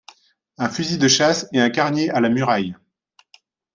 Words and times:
Un 0.57 0.67
fusil 0.67 0.97
de 0.97 1.07
chasse 1.07 1.45
et 1.53 1.61
un 1.61 1.69
carnier 1.69 2.09
à 2.09 2.19
la 2.21 2.29
muraille. 2.29 2.75